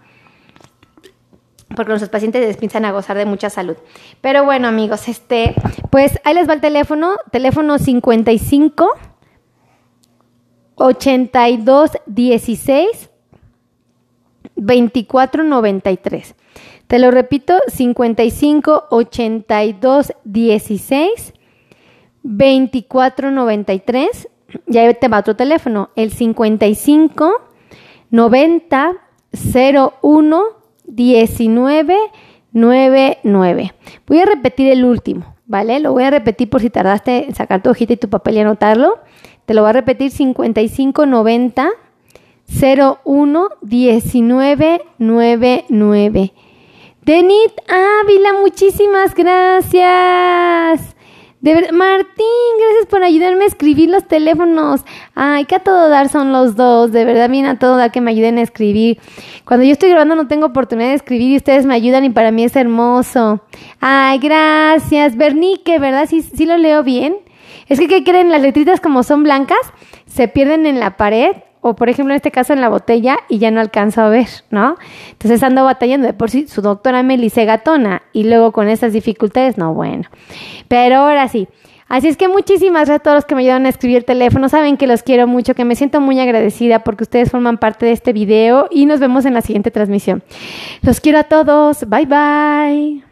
Porque 1.76 1.90
nuestros 1.90 2.10
pacientes 2.10 2.54
empiezan 2.54 2.86
a 2.86 2.92
gozar 2.92 3.18
de 3.18 3.26
mucha 3.26 3.50
salud. 3.50 3.78
Pero 4.22 4.44
bueno, 4.44 4.68
amigos, 4.68 5.08
este, 5.08 5.56
pues 5.90 6.20
ahí 6.24 6.34
les 6.34 6.50
va 6.50 6.54
el 6.54 6.62
teléfono, 6.62 7.16
teléfono 7.32 7.80
55 7.80 8.90
82 10.76 11.92
16 12.06 13.09
2493. 14.60 16.36
Te 16.88 17.00
lo 17.00 17.12
repito, 17.12 17.54
55 17.68 18.86
82 18.90 20.14
16 20.24 21.34
24 22.24 23.32
93. 23.32 24.30
Y 24.68 24.78
ahí 24.78 24.94
te 24.96 25.08
va 25.08 25.20
otro 25.20 25.36
teléfono, 25.36 25.90
el 25.96 26.12
55 26.12 27.32
90 28.10 28.92
01 30.02 30.44
19 30.86 31.98
99. 32.52 33.74
Voy 34.08 34.20
a 34.20 34.26
repetir 34.26 34.72
el 34.72 34.84
último, 34.84 35.36
¿vale? 35.46 35.80
Lo 35.80 35.94
voy 35.94 36.04
a 36.04 36.10
repetir 36.10 36.50
por 36.50 36.62
si 36.62 36.70
tardaste 36.70 37.26
en 37.26 37.36
sacar 37.36 37.62
tu 37.62 37.70
hojita 37.70 37.94
y 37.94 37.98
tu 37.98 38.10
papel 38.10 38.38
y 38.38 38.40
anotarlo. 38.40 39.00
Te 39.46 39.54
lo 39.54 39.62
voy 39.62 39.70
a 39.70 39.74
repetir 39.74 40.12
55 40.12 41.06
90 41.06 41.70
01 42.50 43.50
1999. 43.62 46.34
Denit 47.04 47.52
Ávila, 47.68 48.34
muchísimas 48.42 49.14
gracias. 49.16 50.96
De 51.42 51.72
Martín, 51.72 52.26
gracias 52.60 52.86
por 52.90 53.02
ayudarme 53.02 53.46
a 53.46 53.48
escribir 53.48 53.90
los 53.90 54.06
teléfonos. 54.06 54.82
Ay, 55.16 55.46
que 55.46 55.56
a 55.56 55.60
todo 55.60 55.88
dar 55.88 56.10
son 56.10 56.34
los 56.34 56.58
dos. 56.58 56.92
De 56.92 57.06
verdad, 57.06 57.30
bien 57.30 57.46
a 57.46 57.58
todo 57.58 57.78
dar 57.78 57.92
que 57.92 58.02
me 58.02 58.12
ayuden 58.12 58.38
a 58.38 58.42
escribir. 58.42 59.00
Cuando 59.46 59.66
yo 59.66 59.72
estoy 59.72 59.90
grabando 59.90 60.16
no 60.16 60.28
tengo 60.28 60.48
oportunidad 60.48 60.90
de 60.90 60.96
escribir 60.96 61.32
y 61.32 61.38
ustedes 61.38 61.66
me 61.66 61.76
ayudan 61.76 62.04
y 62.04 62.10
para 62.10 62.32
mí 62.32 62.44
es 62.44 62.58
hermoso. 62.58 63.42
Ay, 63.80 64.20
gracias. 64.20 65.16
Bernique, 65.16 65.80
¿verdad? 65.80 66.08
Sí, 66.10 66.22
sí 66.22 66.46
lo 66.46 66.58
leo 66.58 66.84
bien. 66.84 67.16
Es 67.70 67.80
que, 67.80 67.88
¿qué 67.88 68.04
creen? 68.04 68.32
Las 68.32 68.42
letritas 68.42 68.82
como 68.82 69.04
son 69.04 69.24
blancas, 69.24 69.62
se 70.08 70.28
pierden 70.28 70.66
en 70.66 70.82
la 70.82 70.98
pared 70.98 71.38
o 71.62 71.76
por 71.76 71.90
ejemplo 71.90 72.14
en 72.14 72.18
este 72.18 72.32
caso 72.32 72.54
en 72.54 72.62
la 72.62 72.70
botella 72.70 73.18
y 73.28 73.40
ya 73.40 73.52
no 73.52 73.60
alcanzo 73.60 74.02
a 74.02 74.10
ver, 74.10 74.28
¿no? 74.50 74.78
Entonces 75.12 75.44
ando 75.44 75.64
batallando 75.64 76.08
de 76.08 76.14
por 76.14 76.30
sí, 76.30 76.48
su 76.48 76.62
doctora 76.62 77.04
me 77.04 77.18
gatona 77.18 78.02
y 78.14 78.24
luego 78.24 78.52
con 78.52 78.70
esas 78.70 78.94
dificultades, 78.94 79.58
no, 79.58 79.74
bueno. 79.74 80.10
Pero 80.68 80.98
ahora 80.98 81.28
sí. 81.28 81.48
Así 81.88 82.08
es 82.08 82.18
que 82.18 82.28
muchísimas 82.28 82.82
gracias 82.82 83.00
a 83.00 83.04
todos 83.04 83.16
los 83.16 83.26
que 83.26 83.34
me 83.34 83.42
ayudan 83.42 83.66
a 83.66 83.70
escribir 83.70 84.04
teléfono. 84.04 84.48
Saben 84.48 84.78
que 84.78 84.86
los 84.86 85.02
quiero 85.02 85.26
mucho, 85.26 85.56
que 85.56 85.66
me 85.66 85.76
siento 85.76 86.00
muy 86.00 86.20
agradecida 86.20 86.84
porque 86.84 87.04
ustedes 87.04 87.32
forman 87.32 87.58
parte 87.58 87.88
de 87.88 87.94
este 87.94 88.14
video 88.14 88.68
y 88.70 88.86
nos 88.86 89.00
vemos 89.00 89.26
en 89.26 89.34
la 89.34 89.42
siguiente 89.42 89.72
transmisión. 89.72 90.22
Los 90.84 91.00
quiero 91.02 91.18
a 91.18 91.24
todos. 91.24 91.90
Bye 91.90 92.06
bye. 92.06 93.04